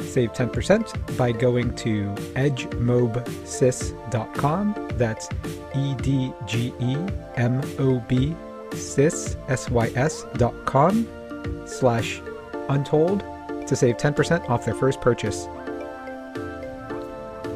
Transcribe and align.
save 0.00 0.32
10% 0.32 1.16
by 1.16 1.32
going 1.32 1.74
to 1.76 2.06
edgemobsys.com. 2.34 4.88
That's 4.94 5.28
E 5.74 5.94
D 5.96 6.32
G 6.46 6.72
E 6.80 6.96
M 7.36 7.60
O 7.78 8.00
B 8.00 8.34
sys, 8.70 10.38
dot 10.38 10.54
com 10.64 11.06
slash 11.66 12.22
untold 12.68 13.22
to 13.66 13.76
save 13.76 13.96
10% 13.96 14.48
off 14.48 14.64
their 14.64 14.74
first 14.74 15.00
purchase. 15.00 15.48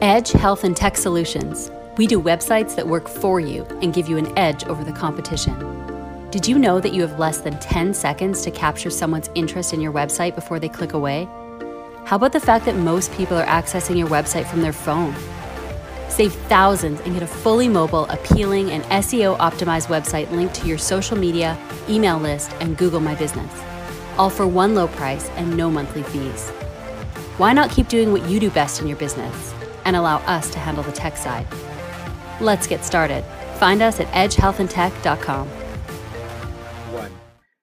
Edge 0.00 0.32
Health 0.32 0.64
and 0.64 0.76
Tech 0.76 0.96
Solutions. 0.96 1.70
We 1.96 2.06
do 2.06 2.20
websites 2.20 2.74
that 2.76 2.88
work 2.88 3.08
for 3.08 3.40
you 3.40 3.64
and 3.82 3.92
give 3.92 4.08
you 4.08 4.16
an 4.16 4.36
edge 4.38 4.64
over 4.64 4.82
the 4.82 4.92
competition. 4.92 5.54
Did 6.30 6.46
you 6.46 6.58
know 6.58 6.80
that 6.80 6.94
you 6.94 7.02
have 7.02 7.18
less 7.18 7.40
than 7.40 7.58
10 7.58 7.92
seconds 7.92 8.42
to 8.42 8.50
capture 8.50 8.88
someone's 8.88 9.28
interest 9.34 9.74
in 9.74 9.80
your 9.80 9.92
website 9.92 10.34
before 10.34 10.58
they 10.58 10.68
click 10.68 10.92
away? 10.92 11.28
How 12.04 12.16
about 12.16 12.32
the 12.32 12.40
fact 12.40 12.64
that 12.64 12.76
most 12.76 13.12
people 13.12 13.36
are 13.36 13.46
accessing 13.46 13.96
your 13.96 14.08
website 14.08 14.46
from 14.46 14.62
their 14.62 14.72
phone? 14.72 15.14
Save 16.08 16.34
thousands 16.48 17.00
and 17.02 17.14
get 17.14 17.22
a 17.22 17.26
fully 17.26 17.68
mobile, 17.68 18.04
appealing, 18.06 18.70
and 18.72 18.82
SEO 18.84 19.38
optimized 19.38 19.86
website 19.86 20.30
linked 20.32 20.54
to 20.56 20.66
your 20.66 20.78
social 20.78 21.16
media, 21.16 21.56
email 21.88 22.18
list, 22.18 22.52
and 22.60 22.76
Google 22.76 23.00
My 23.00 23.14
Business. 23.14 23.52
All 24.18 24.28
for 24.28 24.46
one 24.46 24.74
low 24.74 24.88
price 24.88 25.28
and 25.30 25.56
no 25.56 25.70
monthly 25.70 26.02
fees. 26.02 26.50
Why 27.38 27.52
not 27.52 27.70
keep 27.70 27.88
doing 27.88 28.10
what 28.12 28.28
you 28.28 28.40
do 28.40 28.50
best 28.50 28.80
in 28.80 28.88
your 28.88 28.98
business 28.98 29.54
and 29.84 29.94
allow 29.94 30.16
us 30.18 30.50
to 30.50 30.58
handle 30.58 30.82
the 30.82 30.92
tech 30.92 31.16
side? 31.16 31.46
Let's 32.40 32.66
get 32.66 32.84
started. 32.84 33.24
Find 33.58 33.82
us 33.82 34.00
at 34.00 34.08
edgehealthandtech.com. 34.08 35.59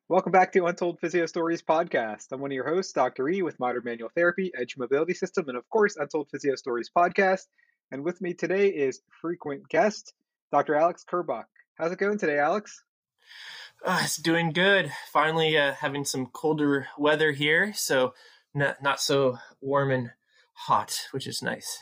Welcome 0.10 0.32
back 0.32 0.54
to 0.54 0.66
Untold 0.68 1.02
Physio 1.02 1.26
Stories 1.26 1.62
podcast. 1.62 2.28
I'm 2.32 2.40
one 2.40 2.50
of 2.50 2.56
your 2.56 2.66
hosts, 2.66 2.94
Dr. 2.94 3.28
E 3.28 3.42
with 3.42 3.60
Modern 3.60 3.82
Manual 3.84 4.10
Therapy, 4.16 4.54
Edge 4.58 4.78
Mobility 4.78 5.14
System, 5.14 5.50
and 5.50 5.58
of 5.58 5.70
course, 5.70 5.98
Untold 5.98 6.30
Physio 6.32 6.56
Stories 6.56 6.90
podcast. 6.98 7.42
And 7.92 8.06
with 8.06 8.22
me 8.22 8.34
today 8.34 8.70
is 8.70 9.02
frequent 9.20 9.68
guest, 9.68 10.14
Dr. 10.50 10.76
Alex 10.76 11.04
Kirbach. 11.04 11.44
How's 11.78 11.92
it 11.92 12.00
going 12.00 12.18
today, 12.18 12.40
Alex? 12.40 12.86
Uh, 13.86 14.00
it's 14.02 14.16
doing 14.16 14.54
good. 14.54 14.94
Finally, 15.12 15.58
uh, 15.58 15.74
having 15.74 16.06
some 16.06 16.28
colder 16.28 16.88
weather 16.98 17.34
here, 17.34 17.74
so 17.76 18.14
not 18.56 18.82
not 18.82 19.02
so 19.02 19.40
warm 19.60 19.92
and 19.92 20.12
hot, 20.54 21.02
which 21.12 21.28
is 21.28 21.42
nice. 21.42 21.80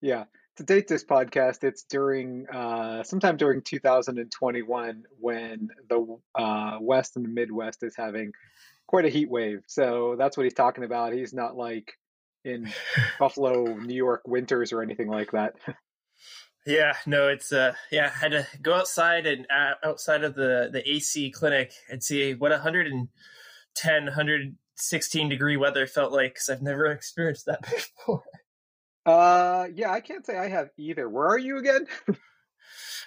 Yeah. 0.00 0.24
To 0.56 0.62
date 0.62 0.88
this 0.88 1.04
podcast, 1.04 1.64
it's 1.64 1.84
during 1.84 2.48
uh, 2.48 3.02
sometime 3.02 3.36
during 3.36 3.60
2021 3.60 5.04
when 5.20 5.68
the 5.88 6.18
uh, 6.34 6.78
West 6.80 7.16
and 7.16 7.24
the 7.24 7.28
Midwest 7.28 7.82
is 7.82 7.94
having 7.94 8.32
quite 8.86 9.04
a 9.04 9.10
heat 9.10 9.28
wave. 9.28 9.64
So 9.66 10.16
that's 10.18 10.36
what 10.36 10.44
he's 10.44 10.54
talking 10.54 10.84
about. 10.84 11.12
He's 11.12 11.34
not 11.34 11.56
like 11.56 11.92
in 12.44 12.72
Buffalo, 13.18 13.64
New 13.76 13.94
York 13.94 14.22
winters 14.26 14.72
or 14.72 14.82
anything 14.82 15.08
like 15.08 15.32
that. 15.32 15.56
Yeah, 16.66 16.94
no, 17.06 17.28
it's 17.28 17.52
uh, 17.52 17.74
yeah, 17.92 18.10
I 18.14 18.18
had 18.18 18.32
to 18.32 18.46
go 18.60 18.74
outside 18.74 19.26
and 19.26 19.46
uh, 19.50 19.74
outside 19.84 20.24
of 20.24 20.34
the 20.34 20.68
the 20.72 20.88
AC 20.88 21.30
clinic 21.30 21.72
and 21.88 22.02
see 22.02 22.34
what 22.34 22.50
110, 22.50 24.04
116 24.04 25.28
degree 25.28 25.56
weather 25.56 25.86
felt 25.86 26.12
like 26.12 26.34
because 26.34 26.48
I've 26.48 26.62
never 26.62 26.86
experienced 26.90 27.46
that 27.46 27.62
before. 27.70 28.24
Uh, 29.06 29.68
yeah, 29.72 29.92
I 29.92 30.00
can't 30.00 30.26
say 30.26 30.36
I 30.36 30.48
have 30.48 30.70
either. 30.76 31.08
Where 31.08 31.28
are 31.28 31.38
you 31.38 31.58
again? 31.58 31.86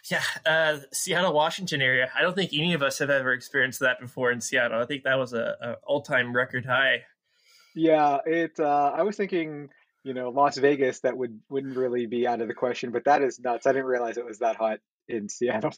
yeah, 0.10 0.24
uh, 0.46 0.78
Seattle, 0.94 1.34
Washington 1.34 1.82
area. 1.82 2.10
I 2.18 2.22
don't 2.22 2.36
think 2.36 2.52
any 2.54 2.74
of 2.74 2.82
us 2.82 3.00
have 3.00 3.10
ever 3.10 3.34
experienced 3.34 3.82
that 3.82 4.00
before 4.00 4.32
in 4.32 4.40
Seattle. 4.40 4.82
I 4.82 4.86
think 4.86 5.04
that 5.04 5.20
was 5.20 5.34
a, 5.34 5.56
a 5.62 5.74
all 5.86 6.02
time 6.02 6.36
record 6.36 6.66
high. 6.66 7.04
Yeah, 7.76 8.20
it. 8.26 8.60
Uh, 8.60 8.94
I 8.96 9.04
was 9.04 9.18
thinking 9.18 9.70
you 10.04 10.14
know, 10.14 10.30
Las 10.30 10.58
Vegas, 10.58 11.02
that 11.02 11.18
would 11.18 11.40
wouldn't 11.50 11.76
really 11.76 12.06
be 12.06 12.26
out 12.26 12.42
of 12.42 12.48
the 12.48 12.54
question. 12.54 12.92
But 12.92 13.06
that 13.06 13.22
is 13.22 13.40
nuts. 13.40 13.68
I 13.68 13.74
didn't 13.74 13.88
realize 13.88 14.18
it 14.18 14.26
was 14.26 14.40
that 14.40 14.56
hot 14.56 14.80
in 15.08 15.30
Seattle. 15.30 15.74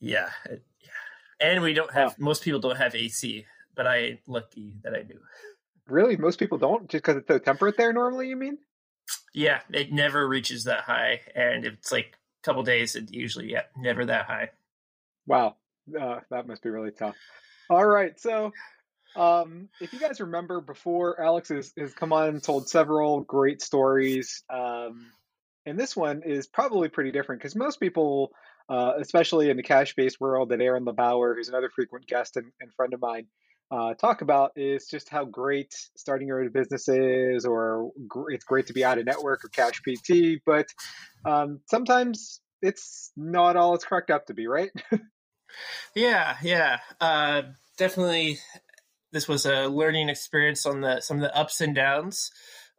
yeah, 0.00 0.30
it, 0.46 0.64
yeah, 0.80 1.48
and 1.48 1.62
we 1.62 1.72
don't 1.72 1.92
have. 1.92 2.18
Most 2.18 2.42
people 2.42 2.60
don't 2.60 2.76
have 2.76 2.94
AC, 2.94 3.46
but 3.74 3.86
I 3.86 4.18
lucky 4.26 4.74
that 4.82 4.94
I 4.94 5.02
do. 5.02 5.18
Really, 5.88 6.16
most 6.16 6.38
people 6.38 6.58
don't, 6.58 6.88
just 6.88 7.04
because 7.04 7.18
it's 7.18 7.28
so 7.28 7.38
temperate 7.38 7.76
there. 7.76 7.92
Normally, 7.92 8.28
you 8.28 8.36
mean? 8.36 8.58
Yeah, 9.34 9.60
it 9.72 9.92
never 9.92 10.28
reaches 10.28 10.64
that 10.64 10.80
high, 10.80 11.20
and 11.34 11.64
it's 11.64 11.90
like 11.90 12.18
a 12.42 12.44
couple 12.44 12.62
days. 12.62 12.96
It 12.96 13.12
usually, 13.12 13.50
yeah, 13.50 13.62
never 13.76 14.04
that 14.04 14.26
high. 14.26 14.50
Wow, 15.26 15.56
uh, 15.98 16.20
that 16.30 16.46
must 16.46 16.62
be 16.62 16.70
really 16.70 16.90
tough. 16.90 17.16
All 17.70 17.86
right, 17.86 18.18
so 18.20 18.52
um, 19.16 19.68
if 19.80 19.92
you 19.92 20.00
guys 20.00 20.20
remember 20.20 20.60
before, 20.60 21.20
Alex 21.20 21.48
has, 21.50 21.72
has 21.78 21.94
come 21.94 22.12
on 22.12 22.28
and 22.28 22.42
told 22.42 22.68
several 22.68 23.20
great 23.20 23.62
stories. 23.62 24.42
Um, 24.50 25.10
and 25.66 25.78
this 25.78 25.94
one 25.96 26.22
is 26.24 26.46
probably 26.46 26.88
pretty 26.88 27.12
different 27.12 27.40
because 27.40 27.54
most 27.54 27.78
people, 27.78 28.32
uh, 28.68 28.94
especially 28.98 29.50
in 29.50 29.56
the 29.56 29.62
cash 29.62 29.94
based 29.94 30.20
world 30.20 30.48
that 30.48 30.60
Aaron 30.60 30.84
LeBauer, 30.84 31.36
who's 31.36 31.48
another 31.48 31.70
frequent 31.70 32.06
guest 32.06 32.36
and, 32.36 32.50
and 32.60 32.72
friend 32.74 32.94
of 32.94 33.00
mine, 33.00 33.26
uh, 33.72 33.94
talk 33.94 34.20
about 34.20 34.52
is 34.54 34.86
just 34.86 35.08
how 35.08 35.24
great 35.24 35.74
starting 35.96 36.28
your 36.28 36.42
own 36.42 36.50
business 36.50 36.88
is, 36.88 37.46
or 37.46 37.90
gr- 38.06 38.30
it's 38.30 38.44
great 38.44 38.66
to 38.66 38.74
be 38.74 38.84
out 38.84 38.98
of 38.98 39.06
network 39.06 39.44
or 39.44 39.48
cash 39.48 39.80
PT. 39.80 40.42
But 40.44 40.66
um, 41.24 41.60
sometimes 41.70 42.42
it's 42.60 43.10
not 43.16 43.56
all 43.56 43.74
it's 43.74 43.86
cracked 43.86 44.10
up 44.10 44.26
to 44.26 44.34
be, 44.34 44.46
right? 44.46 44.70
yeah, 45.94 46.36
yeah. 46.42 46.80
Uh, 47.00 47.42
definitely 47.78 48.38
this 49.10 49.26
was 49.26 49.46
a 49.46 49.68
learning 49.68 50.10
experience 50.10 50.66
on 50.66 50.82
the 50.82 51.00
some 51.00 51.16
of 51.16 51.22
the 51.22 51.34
ups 51.34 51.62
and 51.62 51.74
downs. 51.74 52.30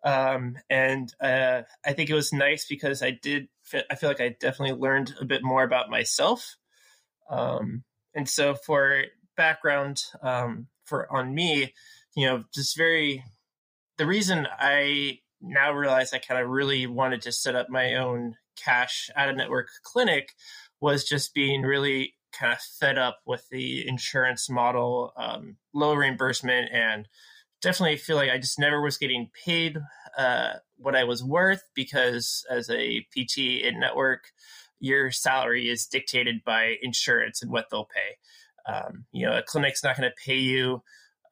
Um, 0.05 0.57
and 0.69 1.11
uh, 1.19 1.61
I 1.83 1.93
think 1.93 2.11
it 2.11 2.15
was 2.15 2.31
nice 2.31 2.67
because 2.69 3.01
I 3.01 3.11
did. 3.11 3.47
I 3.89 3.95
feel 3.95 4.09
like 4.09 4.21
I 4.21 4.35
definitely 4.39 4.77
learned 4.77 5.15
a 5.19 5.25
bit 5.25 5.41
more 5.43 5.63
about 5.63 5.89
myself. 5.89 6.55
Um, 7.31 7.83
and 8.13 8.29
so, 8.29 8.53
for 8.53 9.05
background 9.35 9.99
um, 10.21 10.67
for 10.85 11.11
on 11.11 11.33
me, 11.33 11.73
you 12.15 12.25
know, 12.25 12.43
just 12.53 12.77
very 12.77 13.23
the 13.97 14.05
reason 14.05 14.47
I 14.59 15.19
now 15.41 15.71
realize 15.71 16.13
I 16.13 16.19
kind 16.19 16.41
of 16.41 16.49
really 16.49 16.87
wanted 16.87 17.21
to 17.23 17.31
set 17.31 17.55
up 17.55 17.69
my 17.69 17.95
own 17.95 18.35
cash 18.55 19.09
out 19.15 19.29
of 19.29 19.35
network 19.35 19.67
clinic 19.83 20.33
was 20.79 21.03
just 21.03 21.33
being 21.33 21.61
really 21.61 22.15
kind 22.33 22.51
of 22.51 22.59
fed 22.59 22.97
up 22.97 23.19
with 23.25 23.47
the 23.49 23.87
insurance 23.87 24.49
model, 24.49 25.13
um, 25.17 25.57
low 25.73 25.93
reimbursement, 25.93 26.69
and 26.73 27.07
definitely 27.61 27.97
feel 27.97 28.15
like 28.15 28.29
I 28.29 28.37
just 28.37 28.59
never 28.59 28.81
was 28.81 28.97
getting 28.97 29.29
paid 29.45 29.77
uh, 30.17 30.53
what 30.77 30.95
I 30.95 31.03
was 31.03 31.23
worth 31.23 31.63
because 31.75 32.45
as 32.49 32.69
a 32.69 33.01
PT 33.11 33.63
in 33.63 33.79
network, 33.79 34.31
your 34.79 35.11
salary 35.11 35.69
is 35.69 35.85
dictated 35.85 36.43
by 36.43 36.75
insurance 36.81 37.41
and 37.41 37.51
what 37.51 37.67
they'll 37.71 37.85
pay. 37.85 38.17
Um, 38.65 39.05
you 39.11 39.25
know, 39.25 39.37
a 39.37 39.43
clinic's 39.43 39.83
not 39.83 39.97
going 39.97 40.09
to 40.09 40.15
pay 40.25 40.37
you 40.37 40.81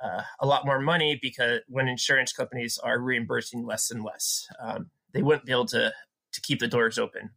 uh, 0.04 0.22
a 0.40 0.46
lot 0.46 0.66
more 0.66 0.80
money 0.80 1.20
because 1.22 1.62
when 1.68 1.88
insurance 1.88 2.34
companies 2.34 2.78
are 2.84 3.00
reimbursing 3.00 3.66
less 3.66 3.92
and 3.92 4.04
less, 4.04 4.48
um, 4.62 4.90
they 5.14 5.22
wouldn't 5.22 5.46
be 5.46 5.52
able 5.52 5.66
to 5.68 5.92
to 6.34 6.42
keep 6.42 6.60
the 6.60 6.68
doors 6.68 6.98
open. 6.98 7.30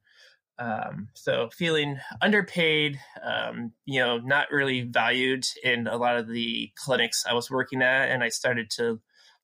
Um, 0.59 1.09
so 1.15 1.51
feeling 1.53 1.99
underpaid, 2.23 3.01
um, 3.25 3.73
you 3.87 3.99
know, 3.99 4.19
not 4.19 4.53
really 4.53 4.83
valued 4.83 5.45
in 5.65 5.89
a 5.89 5.97
lot 5.97 6.17
of 6.17 6.29
the 6.29 6.71
clinics 6.77 7.25
I 7.29 7.35
was 7.35 7.51
working 7.51 7.83
at, 7.83 8.11
and 8.11 8.23
I 8.23 8.29
started 8.29 8.71
to 8.77 9.01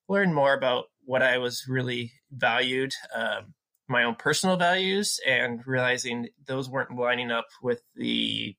learn 0.07 0.33
more 0.33 0.53
about 0.53 0.85
what 1.03 1.21
I 1.21 1.37
was 1.37 1.65
really 1.67 2.13
valued. 2.31 2.93
Um, 3.13 3.53
my 3.89 4.03
own 4.05 4.15
personal 4.15 4.55
values 4.55 5.19
and 5.27 5.61
realizing 5.65 6.29
those 6.47 6.69
weren't 6.69 6.97
lining 6.97 7.29
up 7.29 7.47
with 7.61 7.81
the 7.95 8.55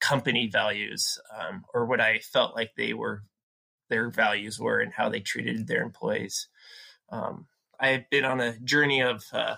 company 0.00 0.48
values 0.48 1.18
um, 1.38 1.64
or 1.74 1.86
what 1.86 2.00
I 2.00 2.18
felt 2.18 2.56
like 2.56 2.72
they 2.76 2.94
were 2.94 3.22
their 3.90 4.08
values 4.08 4.58
were 4.58 4.80
and 4.80 4.92
how 4.92 5.08
they 5.08 5.20
treated 5.20 5.66
their 5.66 5.82
employees. 5.82 6.48
Um, 7.10 7.46
I've 7.78 8.08
been 8.08 8.24
on 8.24 8.40
a 8.40 8.58
journey 8.60 9.02
of 9.02 9.24
uh, 9.32 9.56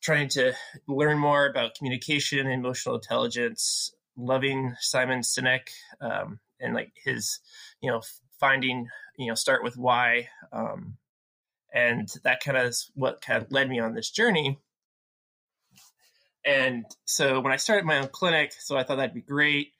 trying 0.00 0.28
to 0.30 0.54
learn 0.88 1.18
more 1.18 1.46
about 1.46 1.74
communication 1.74 2.46
emotional 2.46 2.96
intelligence, 2.96 3.94
loving 4.16 4.74
Simon 4.80 5.20
Sinek 5.20 5.68
um, 6.00 6.40
and 6.58 6.74
like 6.74 6.92
his, 7.04 7.38
you 7.80 7.90
know, 7.90 8.00
finding, 8.38 8.88
you 9.18 9.26
know, 9.26 9.34
start 9.34 9.62
with 9.62 9.76
why. 9.76 10.28
Um, 10.52 10.96
and 11.72 12.08
that 12.24 12.42
kind 12.42 12.56
of 12.56 12.64
is 12.64 12.90
what 12.94 13.20
kind 13.20 13.42
of 13.42 13.52
led 13.52 13.68
me 13.68 13.78
on 13.78 13.94
this 13.94 14.10
journey. 14.10 14.58
And 16.44 16.84
so 17.04 17.40
when 17.40 17.52
I 17.52 17.56
started 17.56 17.84
my 17.84 17.98
own 17.98 18.08
clinic, 18.08 18.52
so 18.58 18.76
I 18.76 18.82
thought 18.82 18.96
that'd 18.96 19.14
be 19.14 19.20
great. 19.20 19.72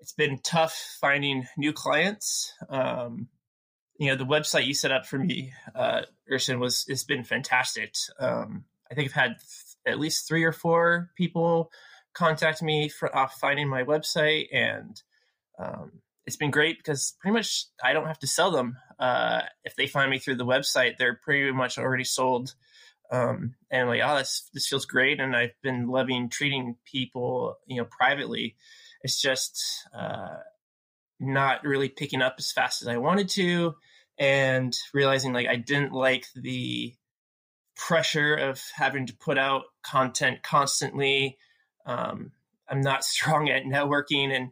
It's 0.00 0.12
been 0.12 0.38
tough 0.42 0.96
finding 1.00 1.46
new 1.56 1.72
clients. 1.72 2.54
Um, 2.68 3.28
you 3.98 4.08
know, 4.08 4.16
the 4.16 4.24
website 4.24 4.66
you 4.66 4.74
set 4.74 4.92
up 4.92 5.06
for 5.06 5.18
me, 5.18 5.52
uh, 5.74 6.02
Erson, 6.30 6.60
was 6.60 6.84
it's 6.88 7.04
been 7.04 7.24
fantastic. 7.24 7.94
Um, 8.18 8.64
I 8.90 8.94
think 8.94 9.08
I've 9.08 9.14
had 9.14 9.36
at 9.86 9.98
least 9.98 10.28
three 10.28 10.44
or 10.44 10.52
four 10.52 11.10
people 11.16 11.70
contact 12.14 12.62
me 12.62 12.88
for 12.88 13.10
finding 13.40 13.68
my 13.68 13.82
website, 13.82 14.46
and 14.52 15.02
um, 15.58 15.92
it's 16.26 16.36
been 16.36 16.50
great 16.50 16.78
because 16.78 17.14
pretty 17.20 17.34
much 17.34 17.66
I 17.82 17.92
don't 17.92 18.06
have 18.06 18.20
to 18.20 18.26
sell 18.26 18.50
them. 18.50 18.76
Uh, 18.98 19.42
if 19.64 19.74
they 19.76 19.86
find 19.86 20.10
me 20.10 20.18
through 20.18 20.36
the 20.36 20.46
website, 20.46 20.96
they're 20.96 21.18
pretty 21.22 21.50
much 21.52 21.76
already 21.78 22.04
sold. 22.04 22.54
Um, 23.10 23.54
and 23.70 23.88
like, 23.88 24.02
oh, 24.04 24.18
this 24.18 24.48
this 24.52 24.66
feels 24.66 24.84
great, 24.84 25.20
and 25.20 25.34
I've 25.34 25.54
been 25.62 25.88
loving 25.88 26.28
treating 26.28 26.76
people, 26.84 27.56
you 27.66 27.76
know, 27.76 27.88
privately. 27.90 28.56
It's 29.02 29.20
just 29.20 29.62
uh, 29.94 30.36
not 31.20 31.64
really 31.64 31.88
picking 31.88 32.22
up 32.22 32.34
as 32.38 32.52
fast 32.52 32.82
as 32.82 32.88
I 32.88 32.98
wanted 32.98 33.28
to, 33.30 33.74
and 34.18 34.76
realizing 34.92 35.32
like 35.32 35.46
I 35.46 35.56
didn't 35.56 35.92
like 35.92 36.26
the 36.34 36.94
pressure 37.76 38.34
of 38.34 38.60
having 38.74 39.06
to 39.06 39.16
put 39.16 39.38
out 39.38 39.62
content 39.82 40.42
constantly. 40.42 41.38
Um, 41.86 42.32
I'm 42.68 42.80
not 42.80 43.04
strong 43.04 43.48
at 43.48 43.64
networking 43.64 44.34
and 44.34 44.50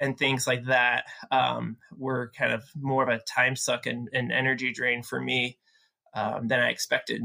and 0.00 0.18
things 0.18 0.46
like 0.46 0.66
that 0.66 1.04
um, 1.30 1.76
were 1.96 2.32
kind 2.36 2.52
of 2.52 2.64
more 2.78 3.02
of 3.02 3.08
a 3.08 3.22
time 3.22 3.56
suck 3.56 3.86
and, 3.86 4.08
and 4.12 4.32
energy 4.32 4.72
drain 4.72 5.02
for 5.02 5.20
me 5.20 5.56
um, 6.14 6.48
than 6.48 6.60
I 6.60 6.70
expected. 6.70 7.22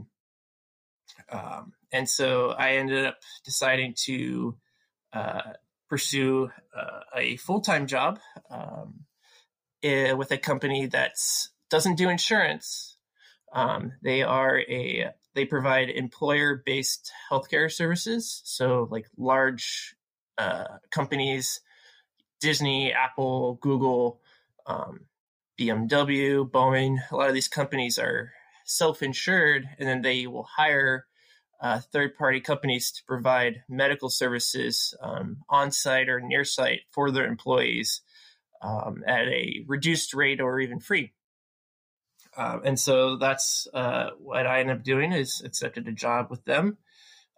Um, 1.32 1.74
and 1.92 2.08
so 2.08 2.50
I 2.52 2.74
ended 2.74 3.06
up 3.06 3.18
deciding 3.44 3.96
to 4.06 4.56
uh, 5.14 5.54
pursue 5.90 6.50
uh, 6.76 7.00
a 7.16 7.38
full 7.38 7.62
time 7.62 7.88
job 7.88 8.20
um, 8.50 9.06
eh, 9.84 10.14
with 10.14 10.32
a 10.32 10.38
company 10.38 10.86
that 10.88 11.14
doesn't 11.70 11.96
do 11.96 12.10
insurance. 12.10 12.98
Um, 13.52 13.94
they 14.04 14.22
are 14.22 14.60
a 14.60 15.12
they 15.36 15.46
provide 15.46 15.90
employer 15.90 16.62
based 16.66 17.12
healthcare 17.32 17.72
services. 17.72 18.42
So, 18.46 18.88
like 18.92 19.08
large 19.18 19.96
uh, 20.38 20.66
companies, 20.92 21.62
Disney, 22.40 22.94
Apple, 22.94 23.56
Google, 23.62 24.22
um, 24.66 25.02
BMW, 25.60 26.50
Boeing, 26.50 26.98
a 27.12 27.16
lot 27.16 27.28
of 27.28 27.34
these 27.34 27.48
companies 27.48 28.00
are 28.00 28.32
self 28.66 29.02
insured, 29.04 29.68
and 29.78 29.88
then 29.88 30.02
they 30.02 30.28
will 30.28 30.44
hire 30.44 31.06
uh, 31.62 31.80
third 31.92 32.16
party 32.16 32.40
companies 32.40 32.92
to 32.92 33.04
provide 33.06 33.64
medical 33.68 34.10
services 34.10 34.94
um, 35.02 35.38
on 35.50 35.72
site 35.72 36.10
or 36.10 36.20
near 36.20 36.46
site 36.46 36.82
for 36.92 37.12
their 37.12 37.26
employees 37.26 38.02
um, 38.62 39.04
at 39.06 39.28
a 39.28 39.64
reduced 39.68 40.14
rate 40.14 40.42
or 40.42 40.60
even 40.60 40.80
free. 40.80 41.12
Um, 42.38 42.62
and 42.64 42.80
so 42.80 43.18
that's 43.18 43.68
uh, 43.74 44.12
what 44.20 44.48
I 44.48 44.62
ended 44.62 44.78
up 44.78 44.84
doing 44.84 45.12
is 45.12 45.42
accepted 45.44 45.88
a 45.88 45.92
job 45.92 46.28
with 46.30 46.46
them. 46.46 46.78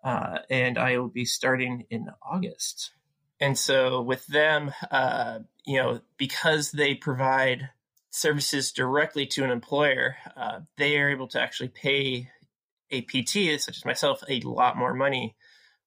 Uh, 0.04 0.40
and 0.50 0.78
I 0.78 0.98
will 0.98 1.10
be 1.10 1.26
starting 1.26 1.86
in 1.90 2.08
August. 2.22 2.92
And 3.40 3.58
so 3.58 4.02
with 4.02 4.26
them, 4.28 4.72
uh, 4.90 5.40
you 5.66 5.78
know, 5.78 6.02
because 6.18 6.72
they 6.72 6.96
provide 6.96 7.70
services 8.12 8.72
directly 8.72 9.26
to 9.26 9.44
an 9.44 9.52
employer, 9.52 10.16
uh, 10.36 10.60
they 10.78 10.98
are 11.00 11.10
able 11.10 11.28
to 11.30 11.42
actually 11.42 11.70
pay 11.70 12.30
a 12.92 13.02
PT, 13.02 13.60
such 13.62 13.78
as 13.78 13.86
myself, 13.86 14.22
a 14.30 14.42
lot 14.42 14.78
more 14.78 14.94
money. 14.94 15.36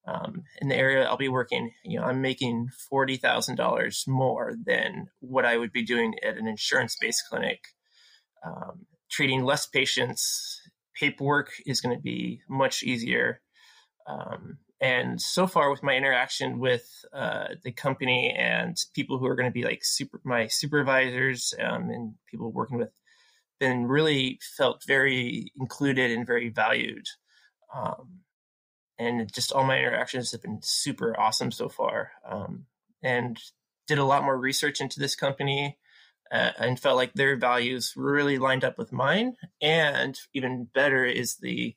Um, 0.07 0.43
in 0.61 0.69
the 0.69 0.77
area 0.77 1.05
I'll 1.05 1.17
be 1.17 1.29
working, 1.31 1.73
you 1.83 1.99
know, 1.99 2.05
I'm 2.05 2.21
making 2.21 2.69
forty 2.91 3.17
thousand 3.17 3.57
dollars 3.57 4.05
more 4.07 4.55
than 4.67 5.07
what 5.21 5.47
I 5.47 5.57
would 5.57 5.73
be 5.73 5.83
doing 5.83 6.15
at 6.23 6.37
an 6.37 6.47
insurance-based 6.47 7.25
clinic. 7.31 7.61
Um, 8.45 8.87
treating 9.11 9.45
less 9.45 9.67
patients, 9.67 10.61
paperwork 10.95 11.53
is 11.65 11.81
going 11.81 11.97
to 11.97 12.03
be 12.03 12.41
much 12.49 12.83
easier. 12.83 13.41
Um, 14.07 14.59
and 14.81 15.21
so 15.21 15.47
far, 15.47 15.71
with 15.71 15.83
my 15.83 15.97
interaction 15.97 16.59
with 16.59 16.87
uh, 17.13 17.49
the 17.63 17.73
company 17.73 18.35
and 18.37 18.77
people 18.95 19.19
who 19.19 19.27
are 19.27 19.37
going 19.37 19.49
to 19.49 19.55
be 19.55 19.65
like 19.65 19.81
super, 19.83 20.21
my 20.25 20.49
supervisors 20.49 21.55
um, 21.63 21.89
and 21.89 22.15
people 22.31 22.53
working 22.53 22.77
with, 22.77 22.91
been 23.61 23.87
really 23.87 24.41
felt 24.57 24.85
very 24.87 25.53
included 25.59 26.11
and 26.11 26.27
very 26.27 26.49
valued. 26.49 27.07
Um, 27.75 28.21
and 28.99 29.33
just 29.33 29.53
all 29.53 29.65
my 29.65 29.79
interactions 29.79 30.33
have 30.33 30.43
been 30.43 30.61
super 30.63 31.19
awesome 31.19 31.51
so 31.51 31.69
far. 31.69 32.13
Um, 32.29 32.67
and 33.03 33.39
did 33.87 33.99
a 33.99 34.05
lot 34.05 34.25
more 34.25 34.37
research 34.37 34.81
into 34.81 34.99
this 34.99 35.15
company 35.15 35.79
uh, 36.33 36.53
and 36.59 36.81
felt 36.81 36.97
like 36.97 37.13
their 37.13 37.37
values 37.37 37.93
really 37.97 38.39
lined 38.39 38.65
up 38.65 38.79
with 38.79 38.93
mine. 38.93 39.37
And 39.61 40.19
even 40.33 40.69
better 40.73 41.05
is 41.05 41.37
the 41.37 41.77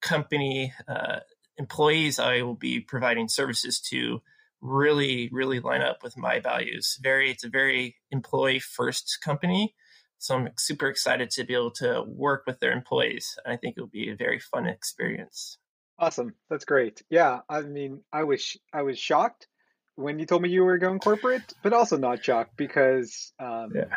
company 0.00 0.72
uh, 0.86 1.20
employees 1.56 2.18
I 2.18 2.42
will 2.42 2.54
be 2.54 2.80
providing 2.80 3.28
services 3.28 3.80
to 3.90 4.22
really, 4.60 5.28
really 5.32 5.60
line 5.60 5.82
up 5.82 6.02
with 6.02 6.16
my 6.16 6.40
values. 6.40 6.98
Very, 7.02 7.30
it's 7.30 7.44
a 7.44 7.48
very 7.48 7.96
employee 8.10 8.60
first 8.60 9.18
company. 9.22 9.74
So 10.18 10.34
I'm 10.34 10.48
super 10.56 10.88
excited 10.88 11.30
to 11.30 11.44
be 11.44 11.54
able 11.54 11.70
to 11.72 12.04
work 12.06 12.44
with 12.46 12.58
their 12.60 12.72
employees. 12.72 13.38
I 13.46 13.56
think 13.56 13.76
it 13.76 13.80
will 13.80 13.88
be 13.88 14.10
a 14.10 14.16
very 14.16 14.40
fun 14.40 14.66
experience. 14.66 15.58
Awesome. 15.98 16.34
That's 16.50 16.64
great. 16.64 17.02
Yeah. 17.08 17.40
I 17.48 17.62
mean, 17.62 18.02
I 18.12 18.24
was, 18.24 18.56
I 18.72 18.82
was 18.82 18.98
shocked 18.98 19.46
when 19.94 20.18
you 20.18 20.26
told 20.26 20.42
me 20.42 20.48
you 20.48 20.64
were 20.64 20.78
going 20.78 20.98
corporate, 20.98 21.54
but 21.62 21.72
also 21.72 21.96
not 21.96 22.24
shocked 22.24 22.56
because 22.56 23.32
um, 23.40 23.72
yeah. 23.74 23.96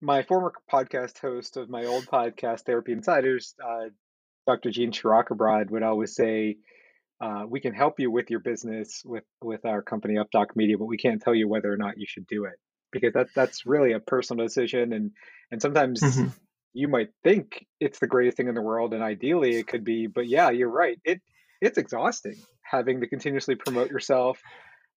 my 0.00 0.22
former 0.22 0.52
podcast 0.72 1.18
host 1.18 1.56
of 1.56 1.68
my 1.68 1.84
old 1.84 2.06
podcast, 2.06 2.60
Therapy 2.60 2.92
Insiders, 2.92 3.54
uh, 3.64 3.86
Dr. 4.46 4.70
Gene 4.70 4.92
Shirokobrod, 4.92 5.70
would 5.70 5.82
always 5.82 6.14
say, 6.14 6.58
uh, 7.20 7.42
"We 7.48 7.58
can 7.58 7.74
help 7.74 7.98
you 7.98 8.08
with 8.12 8.30
your 8.30 8.38
business 8.38 9.02
with 9.04 9.24
with 9.42 9.64
our 9.64 9.82
company 9.82 10.14
UpDoc 10.14 10.54
Media, 10.54 10.78
but 10.78 10.84
we 10.84 10.96
can't 10.96 11.20
tell 11.20 11.34
you 11.34 11.48
whether 11.48 11.72
or 11.72 11.76
not 11.76 11.98
you 11.98 12.06
should 12.06 12.28
do 12.28 12.44
it 12.44 12.54
because 13.00 13.14
that 13.14 13.28
that's 13.34 13.66
really 13.66 13.92
a 13.92 14.00
personal 14.00 14.44
decision, 14.44 14.92
and 14.92 15.12
and 15.50 15.60
sometimes." 15.60 16.00
Mm-hmm. 16.00 16.28
You 16.78 16.88
might 16.88 17.08
think 17.24 17.64
it's 17.80 18.00
the 18.00 18.06
greatest 18.06 18.36
thing 18.36 18.48
in 18.48 18.54
the 18.54 18.60
world, 18.60 18.92
and 18.92 19.02
ideally 19.02 19.56
it 19.56 19.66
could 19.66 19.82
be, 19.82 20.08
but 20.08 20.28
yeah, 20.28 20.50
you're 20.50 20.68
right. 20.68 20.98
It 21.06 21.22
it's 21.62 21.78
exhausting 21.78 22.36
having 22.70 23.00
to 23.00 23.06
continuously 23.06 23.54
promote 23.54 23.90
yourself, 23.90 24.40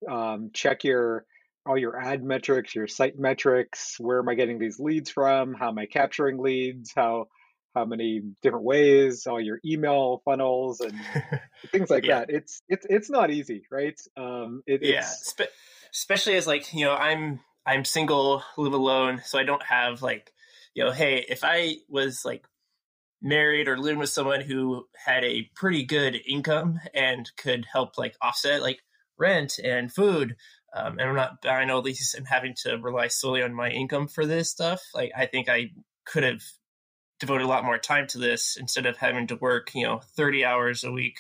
um, 0.10 0.52
check 0.54 0.84
your 0.84 1.26
all 1.66 1.78
your 1.78 2.00
ad 2.00 2.24
metrics, 2.24 2.74
your 2.74 2.88
site 2.88 3.20
metrics. 3.20 3.96
Where 4.00 4.20
am 4.20 4.30
I 4.30 4.36
getting 4.36 4.60
these 4.60 4.80
leads 4.80 5.10
from? 5.10 5.54
How 5.54 5.70
am 5.70 5.78
I 5.78 5.86
capturing 5.86 6.40
leads? 6.40 6.94
How 6.96 7.28
how 7.76 7.86
many 7.86 8.22
different 8.42 8.66
ways? 8.66 9.28
All 9.28 9.40
your 9.40 9.60
email 9.66 10.22
funnels 10.26 10.80
and 10.80 10.94
things 11.72 11.90
like 11.90 12.06
yeah. 12.06 12.20
that. 12.20 12.30
It's 12.30 12.62
it's 12.70 12.86
it's 12.90 13.10
not 13.10 13.30
easy, 13.30 13.64
right? 13.70 14.00
Um, 14.18 14.64
it, 14.66 14.84
yeah, 14.84 15.02
Spe- 15.02 15.52
especially 15.94 16.36
as 16.36 16.48
like 16.48 16.74
you 16.74 16.86
know 16.86 16.96
I'm 16.96 17.40
I'm 17.70 17.86
single, 17.86 18.44
live 18.58 18.74
alone, 18.74 19.22
so 19.24 19.38
I 19.38 19.44
don't 19.44 19.64
have 19.64 20.02
like 20.02 20.34
you 20.74 20.84
know, 20.84 20.92
hey, 20.92 21.26
if 21.28 21.42
I 21.44 21.78
was 21.88 22.24
like 22.26 22.46
married 23.22 23.68
or 23.68 23.78
living 23.78 24.00
with 24.00 24.10
someone 24.10 24.42
who 24.42 24.86
had 25.06 25.24
a 25.24 25.50
pretty 25.56 25.84
good 25.84 26.20
income 26.28 26.80
and 26.94 27.30
could 27.38 27.66
help 27.72 27.98
like 27.98 28.16
offset 28.22 28.62
like 28.62 28.80
rent 29.18 29.60
and 29.64 29.94
food. 29.94 30.36
Um, 30.74 31.00
and 31.00 31.10
I'm 31.10 31.16
not 31.16 31.42
buying 31.42 31.70
all 31.70 31.82
these 31.82 32.16
and 32.18 32.28
having 32.28 32.56
to 32.64 32.78
rely 32.78 33.08
solely 33.08 33.44
on 33.44 33.54
my 33.54 33.70
income 33.70 34.08
for 34.08 34.26
this 34.26 34.50
stuff. 34.50 34.82
Like 34.94 35.12
I 35.18 35.26
think 35.26 35.50
I 35.50 35.72
could 36.06 36.24
have 36.24 36.42
devoted 37.20 37.44
a 37.44 37.50
lot 37.50 37.66
more 37.66 37.78
time 37.78 38.08
to 38.08 38.18
this 38.18 38.56
instead 38.58 38.86
of 38.86 38.98
having 38.98 39.28
to 39.28 39.36
work, 39.36 39.72
you 39.76 39.86
know, 39.86 40.00
30 40.16 40.46
hours 40.46 40.84
a 40.84 40.92
week 40.92 41.20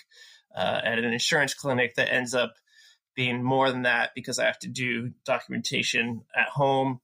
uh, 0.56 0.82
at 0.84 1.00
an 1.00 1.06
insurance 1.06 1.53
clinic 1.53 1.96
that 1.96 2.13
ends 2.13 2.34
up 2.34 2.53
being 3.19 3.43
more 3.43 3.69
than 3.69 3.81
that 3.81 4.11
because 4.15 4.39
I 4.39 4.45
have 4.45 4.59
to 4.59 4.69
do 4.69 5.11
documentation 5.25 6.21
at 6.33 6.47
home. 6.47 7.01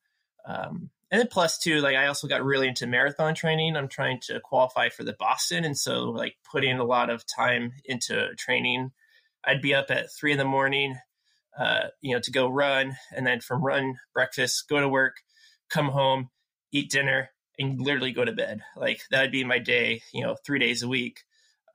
Um, 0.48 0.90
and 1.12 1.20
then 1.20 1.28
plus 1.30 1.58
two, 1.58 1.82
like 1.82 1.98
I 1.98 2.08
also 2.08 2.30
got 2.30 2.42
really 2.42 2.70
into 2.70 2.88
marathon 2.88 3.36
training. 3.36 3.76
I'm 3.76 3.90
trying 3.90 4.22
to 4.28 4.40
qualify 4.40 4.88
for 4.88 5.04
the 5.04 5.18
Boston, 5.20 5.66
and 5.66 5.78
so 5.78 6.06
like 6.12 6.38
putting 6.50 6.80
a 6.80 6.86
lot 6.86 7.10
of 7.10 7.26
time 7.28 7.74
into 7.84 8.34
training. 8.38 8.94
I'd 9.44 9.62
be 9.62 9.76
up 9.76 9.92
at 9.92 10.10
three 10.10 10.32
in 10.32 10.38
the 10.38 10.46
morning, 10.46 10.96
uh, 11.60 11.88
you 12.00 12.16
know, 12.16 12.22
to 12.22 12.32
go 12.32 12.48
run, 12.48 12.96
and 13.14 13.28
then 13.28 13.42
from 13.42 13.62
run, 13.62 13.96
breakfast, 14.14 14.70
go 14.70 14.80
to 14.80 14.88
work, 14.88 15.18
come 15.70 15.90
home, 15.90 16.30
eat 16.72 16.92
dinner, 16.92 17.32
and 17.60 17.82
literally 17.82 18.14
go 18.14 18.24
to 18.24 18.32
bed. 18.32 18.62
Like 18.78 19.02
that'd 19.12 19.34
be 19.34 19.44
my 19.44 19.60
day, 19.60 20.02
you 20.14 20.22
know, 20.22 20.38
three 20.46 20.60
days 20.60 20.82
a 20.82 20.88
week. 20.88 21.24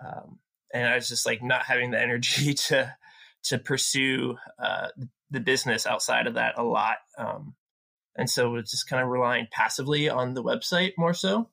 Um, 0.03 0.39
and 0.73 0.89
I 0.89 0.95
was 0.95 1.11
just 1.11 1.27
like 1.27 1.43
not 1.43 1.67
having 1.67 1.91
the 1.91 2.01
energy 2.03 2.55
to 2.55 2.97
to 3.45 3.59
pursue 3.59 4.37
uh, 4.63 4.89
the 5.31 5.41
business 5.41 5.87
outside 5.87 6.27
of 6.27 6.35
that 6.35 6.59
a 6.59 6.63
lot. 6.63 6.97
Um, 7.17 7.55
and 8.17 8.29
so 8.29 8.57
it's 8.57 8.71
just 8.71 8.89
kind 8.89 9.03
of 9.03 9.09
relying 9.09 9.47
passively 9.51 10.09
on 10.09 10.35
the 10.35 10.43
website 10.43 10.93
more 10.99 11.15
so. 11.15 11.49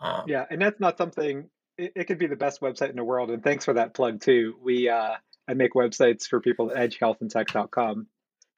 Um, 0.00 0.24
yeah, 0.26 0.44
and 0.50 0.60
that's 0.60 0.80
not 0.80 0.98
something. 0.98 1.48
It, 1.78 1.92
it, 1.94 2.04
could 2.04 2.18
be 2.18 2.26
the 2.26 2.36
best 2.36 2.60
website 2.60 2.90
in 2.90 2.96
the 2.96 3.04
world, 3.04 3.30
and 3.30 3.42
thanks 3.42 3.64
for 3.64 3.74
that 3.74 3.94
plug 3.94 4.20
too. 4.20 4.56
We 4.60 4.88
uh, 4.88 5.14
I 5.48 5.54
make 5.54 5.74
websites 5.74 6.26
for 6.26 6.40
people 6.40 6.72
at 6.72 6.90
edgehealthandtech.com 6.90 8.06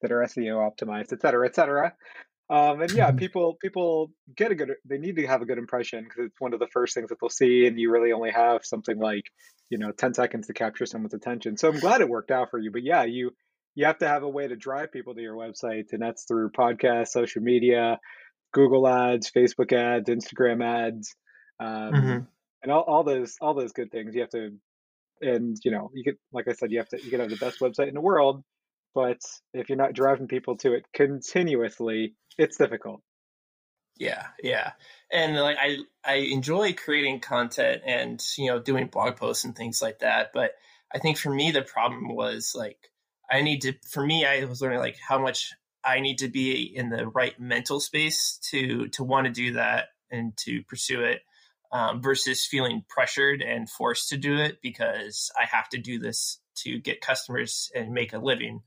that 0.02 0.12
are 0.12 0.20
SEO 0.20 0.56
optimized, 0.56 1.12
et 1.12 1.20
cetera, 1.20 1.46
et 1.46 1.54
cetera. 1.54 1.94
Um, 2.48 2.80
and 2.80 2.90
yeah, 2.92 3.10
people 3.16 3.54
people 3.60 4.10
get 4.34 4.52
a 4.52 4.54
good. 4.54 4.72
They 4.86 4.98
need 4.98 5.16
to 5.16 5.26
have 5.26 5.42
a 5.42 5.46
good 5.46 5.58
impression 5.58 6.04
because 6.04 6.26
it's 6.26 6.40
one 6.40 6.54
of 6.54 6.60
the 6.60 6.68
first 6.68 6.94
things 6.94 7.10
that 7.10 7.20
they'll 7.20 7.30
see, 7.30 7.66
and 7.66 7.78
you 7.78 7.90
really 7.90 8.12
only 8.12 8.30
have 8.30 8.64
something 8.64 8.98
like 8.98 9.24
you 9.74 9.78
know 9.78 9.90
ten 9.90 10.14
seconds 10.14 10.46
to 10.46 10.52
capture 10.52 10.86
someone's 10.86 11.14
attention. 11.14 11.56
So 11.56 11.68
I'm 11.68 11.80
glad 11.80 12.00
it 12.00 12.08
worked 12.08 12.30
out 12.30 12.48
for 12.52 12.60
you. 12.60 12.70
But 12.70 12.84
yeah, 12.84 13.02
you 13.02 13.32
you 13.74 13.86
have 13.86 13.98
to 13.98 14.06
have 14.06 14.22
a 14.22 14.28
way 14.28 14.46
to 14.46 14.54
drive 14.54 14.92
people 14.92 15.16
to 15.16 15.20
your 15.20 15.34
website, 15.34 15.92
and 15.92 16.00
that's 16.00 16.26
through 16.26 16.50
podcasts, 16.50 17.08
social 17.08 17.42
media, 17.42 17.98
Google 18.52 18.86
ads, 18.86 19.32
Facebook 19.32 19.72
ads, 19.72 20.08
Instagram 20.08 20.64
ads, 20.64 21.16
um, 21.58 21.68
mm-hmm. 21.68 22.18
and 22.62 22.72
all, 22.72 22.82
all 22.82 23.02
those 23.02 23.34
all 23.40 23.54
those 23.54 23.72
good 23.72 23.90
things. 23.90 24.14
You 24.14 24.20
have 24.20 24.30
to, 24.30 24.50
and 25.20 25.56
you 25.64 25.72
know, 25.72 25.90
you 25.92 26.04
could, 26.04 26.18
like 26.32 26.46
I 26.46 26.52
said, 26.52 26.70
you 26.70 26.78
have 26.78 26.88
to 26.90 27.02
you 27.02 27.10
can 27.10 27.18
have 27.18 27.30
the 27.30 27.36
best 27.36 27.58
website 27.58 27.88
in 27.88 27.94
the 27.94 28.00
world, 28.00 28.44
but 28.94 29.18
if 29.54 29.68
you're 29.68 29.76
not 29.76 29.92
driving 29.92 30.28
people 30.28 30.56
to 30.58 30.74
it 30.74 30.84
continuously, 30.94 32.14
it's 32.38 32.58
difficult. 32.58 33.02
Yeah, 33.96 34.26
yeah, 34.42 34.72
and 35.12 35.36
like 35.36 35.56
I 35.60 35.78
I 36.04 36.14
enjoy 36.16 36.72
creating 36.74 37.20
content 37.20 37.82
and 37.86 38.20
you 38.36 38.46
know 38.50 38.58
doing 38.58 38.88
blog 38.88 39.16
posts 39.16 39.44
and 39.44 39.54
things 39.54 39.80
like 39.80 40.00
that, 40.00 40.30
but 40.34 40.52
I 40.92 40.98
think 40.98 41.16
for 41.16 41.30
me 41.30 41.52
the 41.52 41.62
problem 41.62 42.14
was 42.14 42.54
like 42.56 42.90
I 43.30 43.42
need 43.42 43.62
to, 43.62 43.74
for 43.88 44.04
me, 44.04 44.24
I 44.24 44.44
was 44.44 44.60
learning 44.60 44.80
like 44.80 44.98
how 44.98 45.18
much 45.18 45.52
I 45.84 46.00
need 46.00 46.18
to 46.18 46.28
be 46.28 46.62
in 46.74 46.90
the 46.90 47.06
right 47.06 47.38
mental 47.38 47.80
space 47.80 48.38
to 48.50 48.88
to 48.88 49.04
want 49.04 49.26
to 49.26 49.32
do 49.32 49.52
that 49.54 49.86
and 50.10 50.36
to 50.38 50.62
pursue 50.64 51.02
it, 51.02 51.22
um, 51.72 52.02
versus 52.02 52.44
feeling 52.44 52.84
pressured 52.88 53.42
and 53.42 53.70
forced 53.70 54.08
to 54.10 54.16
do 54.16 54.36
it 54.38 54.58
because 54.62 55.30
I 55.40 55.46
have 55.46 55.68
to 55.70 55.78
do 55.78 55.98
this 55.98 56.38
to 56.56 56.78
get 56.78 57.00
customers 57.00 57.70
and 57.74 57.92
make 57.92 58.12
a 58.12 58.18
living. 58.18 58.62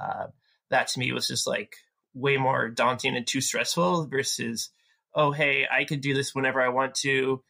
Uh, 0.00 0.26
that 0.70 0.88
to 0.88 0.98
me 0.98 1.12
was 1.12 1.28
just 1.28 1.46
like 1.46 1.76
way 2.14 2.36
more 2.36 2.68
daunting 2.68 3.16
and 3.16 3.26
too 3.26 3.40
stressful 3.40 4.06
versus, 4.06 4.70
oh 5.14 5.32
hey, 5.32 5.66
I 5.70 5.84
could 5.84 6.00
do 6.00 6.14
this 6.14 6.34
whenever 6.34 6.60
I 6.60 6.68
want 6.68 6.94
to. 6.96 7.42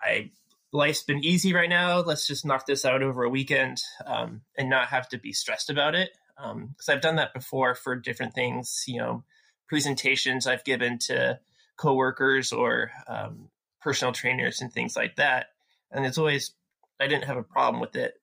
I 0.00 0.30
life's 0.72 1.02
been 1.02 1.24
easy 1.24 1.52
right 1.52 1.68
now. 1.68 2.00
Let's 2.00 2.26
just 2.26 2.44
knock 2.44 2.66
this 2.66 2.84
out 2.84 3.02
over 3.02 3.24
a 3.24 3.28
weekend 3.30 3.80
um, 4.06 4.42
and 4.56 4.70
not 4.70 4.88
have 4.88 5.08
to 5.10 5.18
be 5.18 5.32
stressed 5.32 5.70
about 5.70 5.94
it. 5.94 6.10
Because 6.36 6.88
um, 6.88 6.94
I've 6.94 7.02
done 7.02 7.16
that 7.16 7.34
before 7.34 7.74
for 7.74 7.94
different 7.94 8.34
things, 8.34 8.84
you 8.86 8.98
know, 8.98 9.22
presentations 9.68 10.46
I've 10.46 10.64
given 10.64 10.98
to 11.00 11.38
coworkers 11.76 12.52
or 12.52 12.90
um, 13.06 13.48
personal 13.80 14.12
trainers 14.12 14.60
and 14.60 14.72
things 14.72 14.96
like 14.96 15.16
that. 15.16 15.46
And 15.90 16.06
it's 16.06 16.18
always, 16.18 16.52
I 16.98 17.06
didn't 17.06 17.26
have 17.26 17.36
a 17.36 17.42
problem 17.42 17.80
with 17.80 17.96
it. 17.96 18.14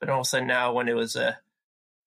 But 0.00 0.08
all 0.08 0.20
of 0.20 0.26
a 0.26 0.28
sudden 0.28 0.48
now, 0.48 0.72
when 0.72 0.88
it 0.88 0.96
was 0.96 1.16
a, 1.16 1.38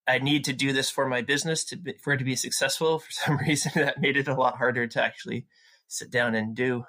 I 0.07 0.19
need 0.19 0.45
to 0.45 0.53
do 0.53 0.71
this 0.73 0.89
for 0.89 1.07
my 1.07 1.21
business 1.21 1.63
to 1.65 1.75
be, 1.75 1.93
for 2.01 2.13
it 2.13 2.17
to 2.17 2.23
be 2.23 2.35
successful, 2.35 2.99
for 2.99 3.11
some 3.11 3.37
reason 3.37 3.71
that 3.75 4.01
made 4.01 4.17
it 4.17 4.27
a 4.27 4.35
lot 4.35 4.57
harder 4.57 4.87
to 4.87 5.03
actually 5.03 5.45
sit 5.87 6.11
down 6.11 6.35
and 6.35 6.55
do. 6.55 6.85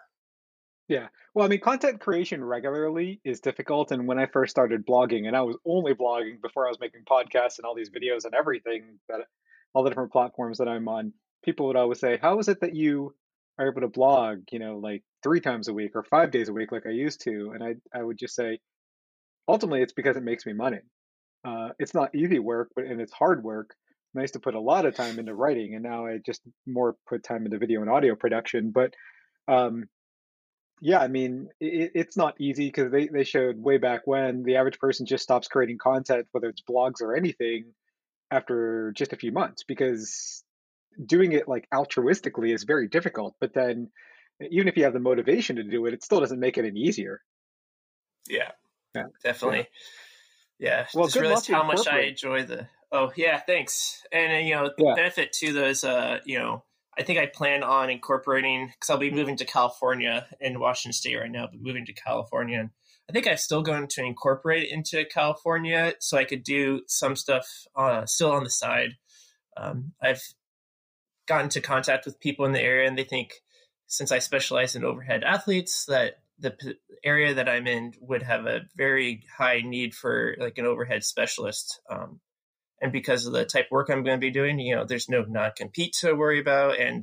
Yeah. 0.89 1.09
Well, 1.35 1.45
I 1.45 1.49
mean, 1.49 1.61
content 1.61 2.01
creation 2.01 2.43
regularly 2.43 3.21
is 3.23 3.41
difficult. 3.41 3.93
And 3.93 4.09
when 4.09 4.19
I 4.19 4.27
first 4.27 4.51
started 4.51 4.87
blogging, 4.87 5.27
and 5.27 5.37
I 5.37 5.43
was 5.43 5.57
only 5.67 5.95
blogging 5.95 6.41
before 6.41 6.67
I 6.67 6.71
was 6.71 6.81
making 6.81 7.03
podcasts 7.05 7.59
and 7.59 7.67
all 7.67 7.75
these 7.75 7.91
videos 7.91 8.25
and 8.25 8.35
everything 8.35 8.99
that 9.09 9.21
all 9.75 9.83
the 9.83 9.91
different 9.91 10.13
platforms 10.13 10.59
that 10.59 10.69
I'm 10.69 10.89
on, 10.89 11.13
people 11.45 11.67
would 11.67 11.77
always 11.77 12.01
say, 12.01 12.19
How 12.21 12.39
is 12.39 12.49
it 12.49 12.61
that 12.63 12.75
you 12.75 13.15
are 13.59 13.69
able 13.69 13.83
to 13.83 13.89
blog, 13.89 14.45
you 14.51 14.59
know, 14.59 14.79
like 14.79 15.03
three 15.23 15.41
times 15.41 15.69
a 15.69 15.75
week 15.75 15.93
or 15.95 16.05
five 16.05 16.31
days 16.31 16.49
a 16.49 16.55
week 16.55 16.73
like 16.73 16.87
I 16.87 16.91
used 16.91 17.21
to? 17.25 17.53
And 17.55 17.63
I, 17.63 17.75
I 17.95 18.03
would 18.03 18.19
just 18.19 18.35
say, 18.35 18.59
ultimately, 19.47 19.83
it's 19.83 19.93
because 19.93 20.17
it 20.17 20.23
makes 20.23 20.47
me 20.47 20.55
money. 20.55 20.79
Uh, 21.45 21.71
it's 21.78 21.95
not 21.95 22.14
easy 22.14 22.38
work, 22.38 22.71
but 22.75 22.85
and 22.85 23.00
it's 23.00 23.12
hard 23.12 23.42
work. 23.42 23.75
I 24.16 24.23
used 24.23 24.35
to 24.35 24.40
put 24.40 24.54
a 24.54 24.61
lot 24.61 24.85
of 24.85 24.97
time 24.97 25.18
into 25.18 25.35
writing, 25.35 25.75
and 25.75 25.83
now 25.83 26.07
I 26.07 26.18
just 26.18 26.42
more 26.66 26.97
put 27.07 27.23
time 27.23 27.45
into 27.45 27.59
video 27.59 27.83
and 27.83 27.90
audio 27.90 28.16
production. 28.16 28.71
But 28.73 28.95
um, 29.47 29.85
yeah, 30.80 30.99
I 30.99 31.09
mean, 31.09 31.49
it, 31.61 31.92
it's 31.95 32.16
not 32.16 32.40
easy 32.40 32.66
because 32.66 32.90
they, 32.90 33.09
they 33.09 33.25
showed 33.25 33.59
way 33.59 33.78
back 33.78 34.07
when 34.07 34.42
the 34.42 34.57
average 34.57 34.78
person 34.78 35.07
just 35.07 35.23
stops 35.23 35.49
creating 35.49 35.78
content, 35.78 36.26
whether 36.33 36.49
it's 36.49 36.62
blogs 36.68 37.00
or 37.00 37.14
anything, 37.14 37.66
after 38.30 38.92
just 38.97 39.12
a 39.12 39.16
few 39.16 39.33
months 39.33 39.62
because 39.62 40.42
doing 41.04 41.33
it 41.33 41.49
like 41.49 41.68
altruistically 41.73 42.52
is 42.52 42.64
very 42.64 42.88
difficult. 42.88 43.35
But 43.40 43.54
then, 43.54 43.90
even 44.50 44.68
if 44.68 44.76
you 44.76 44.85
have 44.85 44.92
the 44.92 45.00
motivation 45.00 45.57
to 45.57 45.64
do 45.64 45.87
it, 45.87 45.95
it 45.95 46.02
still 46.02 46.21
doesn't 46.21 46.40
make 46.40 46.59
it 46.59 46.64
any 46.64 46.80
easier. 46.80 47.21
Yeah, 48.28 48.50
yeah. 48.95 49.04
definitely. 49.23 49.59
Yeah, 49.59 49.64
well, 50.95 51.07
just 51.07 51.17
realized 51.17 51.49
how 51.49 51.65
much 51.65 51.87
I 51.87 52.00
enjoy 52.00 52.45
the. 52.45 52.69
Oh 52.91 53.12
yeah, 53.17 53.38
thanks. 53.38 54.03
And 54.12 54.47
you 54.47 54.55
know, 54.55 54.71
the 54.77 54.85
yeah. 54.85 54.95
benefit 54.95 55.33
to 55.35 55.53
those, 55.53 55.85
uh, 55.85 56.19
you 56.25 56.38
know, 56.38 56.65
I 56.99 57.03
think 57.03 57.19
I 57.19 57.27
plan 57.27 57.62
on 57.62 57.91
incorporating 57.91 58.67
because 58.67 58.91
I'll 58.91 58.99
be 58.99 59.11
moving 59.11 59.37
to 59.37 59.45
California 59.45 60.27
in 60.41 60.59
Washington 60.59 60.93
State 60.93 61.17
right 61.17 61.31
now, 61.31 61.47
but 61.50 61.61
moving 61.61 61.87
to 61.87 61.93
California. 61.93 62.59
And 62.59 62.71
I 63.09 63.12
think 63.12 63.29
I'm 63.29 63.37
still 63.37 63.62
going 63.62 63.87
to 63.88 64.05
incorporate 64.05 64.65
it 64.65 64.73
into 64.73 65.05
California 65.05 65.95
so 66.00 66.19
I 66.19 66.25
could 66.25 66.43
do 66.43 66.83
some 66.88 67.15
stuff 67.15 67.47
uh, 67.77 68.05
still 68.07 68.33
on 68.33 68.43
the 68.43 68.50
side. 68.50 68.97
Um, 69.57 69.93
I've 70.03 70.23
gotten 71.27 71.45
into 71.45 71.61
contact 71.61 72.05
with 72.05 72.21
people 72.21 72.47
in 72.47 72.53
the 72.53 72.61
area, 72.61 72.88
and 72.88 72.99
they 72.99 73.05
think 73.05 73.35
since 73.87 74.11
I 74.11 74.19
specialize 74.19 74.75
in 74.75 74.85
overhead 74.85 75.25
athletes 75.25 75.85
that 75.87 76.17
the 76.38 76.52
p- 76.52 76.75
area 77.04 77.35
that 77.35 77.49
I'm 77.49 77.66
in 77.66 77.95
would 78.00 78.23
have 78.23 78.47
a 78.47 78.62
very 78.76 79.25
high 79.37 79.61
need 79.64 79.95
for 79.95 80.37
like 80.38 80.59
an 80.59 80.66
overhead 80.66 81.04
specialist. 81.04 81.80
Um, 81.90 82.21
and 82.80 82.92
because 82.92 83.26
of 83.26 83.33
the 83.33 83.45
type 83.45 83.66
of 83.66 83.73
work 83.73 83.88
I'm 83.90 84.04
going 84.04 84.16
to 84.16 84.26
be 84.26 84.30
doing, 84.30 84.59
you 84.59 84.76
know, 84.76 84.85
there's 84.85 85.09
no 85.09 85.25
non-compete 85.26 85.95
to 86.00 86.14
worry 86.14 86.40
about, 86.40 86.78
and 86.78 87.02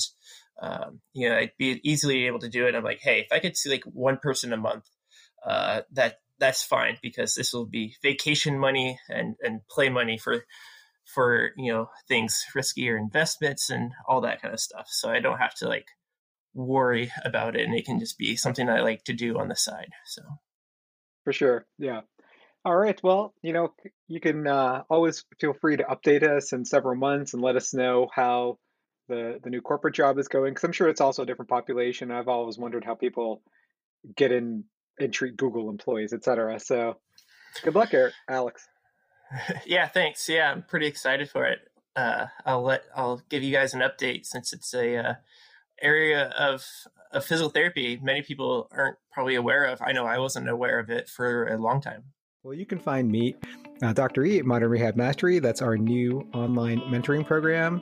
um, 0.62 1.02
you 1.14 1.28
know, 1.28 1.36
I'd 1.36 1.52
be 1.58 1.82
easily 1.84 2.28
able 2.28 2.40
to 2.40 2.50
do 2.50 2.66
it. 2.66 2.76
I'm 2.76 2.84
like, 2.84 3.02
hey, 3.02 3.20
if 3.20 3.28
I 3.32 3.40
could 3.40 3.58
see 3.58 3.70
like 3.70 3.84
one 3.84 4.18
person 4.22 4.54
a 4.54 4.58
month, 4.58 4.86
uh, 5.46 5.82
that 5.92 6.20
that's 6.40 6.64
fine 6.64 6.98
because 7.02 7.36
this 7.36 7.54
will 7.54 7.66
be 7.66 7.96
vacation 8.02 8.58
money 8.58 9.00
and 9.10 9.36
and 9.44 9.68
play 9.70 9.90
money 9.90 10.18
for 10.18 10.46
for 11.14 11.52
you 11.58 11.72
know 11.72 11.90
things 12.08 12.44
riskier 12.56 12.98
investments 12.98 13.70
and 13.70 13.92
all 14.08 14.22
that 14.22 14.42
kind 14.42 14.54
of 14.54 14.60
stuff. 14.60 14.88
So 14.90 15.10
I 15.10 15.20
don't 15.20 15.40
have 15.40 15.56
to 15.56 15.68
like 15.68 15.88
worry 16.56 17.12
about 17.24 17.56
it, 17.56 17.66
and 17.66 17.76
it 17.76 17.86
can 17.86 18.00
just 18.00 18.18
be 18.18 18.36
something 18.36 18.68
I 18.68 18.82
like 18.82 19.04
to 19.04 19.14
do 19.14 19.38
on 19.38 19.50
the 19.50 19.56
side. 19.56 19.92
So 20.06 20.22
for 21.24 21.34
sure, 21.34 21.68
yeah. 21.78 22.02
All 22.64 22.76
right. 22.76 23.00
Well, 23.04 23.36
you 23.44 23.54
know, 23.54 23.74
you 24.08 24.20
can 24.20 24.48
uh, 24.48 24.84
always 24.90 25.24
feel 25.40 25.54
free 25.54 25.78
to 25.78 25.84
update 25.84 26.24
us 26.24 26.52
in 26.52 26.66
several 26.66 26.96
months 26.96 27.34
and 27.34 27.44
let 27.44 27.56
us 27.56 27.76
know 27.76 28.08
how 28.12 28.58
the 29.08 29.40
the 29.44 29.52
new 29.52 29.62
corporate 29.62 29.94
job 29.94 30.18
is 30.18 30.28
going. 30.28 30.52
Because 30.52 30.64
I'm 30.64 30.72
sure 30.72 30.88
it's 30.88 31.02
also 31.02 31.24
a 31.24 31.26
different 31.28 31.50
population. 31.50 32.10
I've 32.10 32.28
always 32.28 32.58
wondered 32.58 32.84
how 32.84 32.96
people 32.96 33.44
get 34.16 34.32
in 34.32 34.64
and 34.98 35.14
treat 35.14 35.38
Google 35.38 35.70
employees, 35.70 36.14
et 36.14 36.24
cetera. 36.24 36.60
So, 36.60 36.98
good 37.64 37.76
luck, 37.76 37.94
Eric, 37.94 38.14
Alex. 38.28 38.66
yeah, 39.66 39.88
thanks. 39.88 40.28
Yeah, 40.28 40.52
I'm 40.52 40.64
pretty 40.64 40.88
excited 40.88 41.30
for 41.30 41.46
it. 41.46 41.60
Uh, 41.96 42.28
I'll 42.46 42.64
let 42.64 42.84
I'll 42.96 43.22
give 43.30 43.44
you 43.44 43.52
guys 43.52 43.74
an 43.74 43.82
update 43.82 44.26
since 44.26 44.54
it's 44.54 44.74
a 44.74 44.98
uh, 44.98 45.14
area 45.82 46.30
of 46.38 46.66
of 47.12 47.24
physical 47.24 47.50
therapy 47.50 47.98
many 48.02 48.22
people 48.22 48.68
aren't 48.72 48.98
probably 49.12 49.36
aware 49.36 49.66
of. 49.66 49.82
I 49.82 49.94
know 49.94 50.06
I 50.06 50.20
wasn't 50.20 50.50
aware 50.50 50.80
of 50.80 50.90
it 50.90 51.08
for 51.08 51.48
a 51.48 51.58
long 51.58 51.82
time. 51.82 52.04
Well, 52.44 52.54
you 52.54 52.66
can 52.66 52.78
find 52.78 53.10
me, 53.10 53.36
uh, 53.82 53.94
Dr. 53.94 54.24
E, 54.24 54.38
at 54.38 54.46
Modern 54.46 54.70
Rehab 54.70 54.96
Mastery. 54.96 55.40
That's 55.40 55.62
our 55.62 55.78
new 55.78 56.28
online 56.34 56.80
mentoring 56.82 57.26
program. 57.26 57.82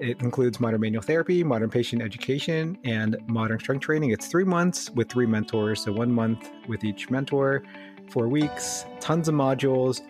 It 0.00 0.20
includes 0.22 0.58
modern 0.58 0.80
manual 0.80 1.02
therapy, 1.02 1.44
modern 1.44 1.68
patient 1.68 2.00
education, 2.00 2.78
and 2.84 3.18
modern 3.28 3.60
strength 3.60 3.82
training. 3.82 4.10
It's 4.10 4.26
three 4.26 4.44
months 4.44 4.90
with 4.90 5.10
three 5.10 5.26
mentors. 5.26 5.84
So, 5.84 5.92
one 5.92 6.10
month 6.10 6.50
with 6.66 6.84
each 6.84 7.10
mentor, 7.10 7.62
four 8.08 8.26
weeks, 8.26 8.86
tons 8.98 9.28
of 9.28 9.34
modules, 9.34 10.00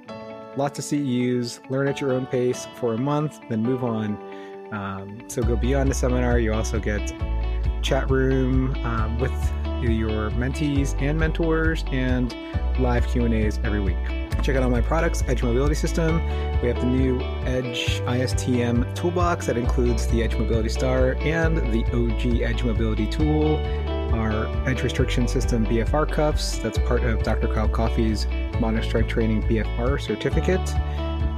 lots 0.56 0.78
of 0.78 0.84
CEUs, 0.84 1.68
learn 1.70 1.88
at 1.88 2.00
your 2.00 2.12
own 2.12 2.24
pace 2.26 2.68
for 2.76 2.94
a 2.94 2.98
month, 2.98 3.40
then 3.48 3.62
move 3.62 3.82
on. 3.82 4.16
Um, 4.72 5.22
so 5.28 5.42
go 5.42 5.56
beyond 5.56 5.90
the 5.90 5.94
seminar. 5.94 6.38
You 6.38 6.52
also 6.52 6.78
get 6.78 7.12
chat 7.82 8.10
room 8.10 8.74
um, 8.84 9.18
with 9.18 9.32
your 9.82 10.30
mentees 10.32 11.00
and 11.00 11.18
mentors 11.18 11.84
and 11.90 12.34
live 12.78 13.06
Q&As 13.06 13.58
every 13.64 13.80
week. 13.80 13.96
Check 14.42 14.56
out 14.56 14.62
all 14.62 14.70
my 14.70 14.80
products, 14.80 15.22
Edge 15.26 15.42
Mobility 15.42 15.74
System. 15.74 16.16
We 16.62 16.68
have 16.68 16.80
the 16.80 16.86
new 16.86 17.20
Edge 17.44 18.00
ISTM 18.00 18.94
toolbox 18.94 19.46
that 19.46 19.58
includes 19.58 20.06
the 20.06 20.22
Edge 20.22 20.34
Mobility 20.34 20.70
Star 20.70 21.14
and 21.20 21.58
the 21.58 21.84
OG 21.92 22.40
Edge 22.40 22.64
Mobility 22.64 23.06
tool, 23.06 23.56
our 24.14 24.46
Edge 24.66 24.82
Restriction 24.82 25.28
System 25.28 25.66
BFR 25.66 26.10
cuffs. 26.10 26.58
That's 26.58 26.78
part 26.78 27.04
of 27.04 27.22
Dr. 27.22 27.48
Kyle 27.48 27.68
Coffey's 27.68 28.26
Modern 28.60 28.82
Strength 28.82 29.08
Training 29.08 29.42
BFR 29.42 30.00
certificate. 30.00 30.74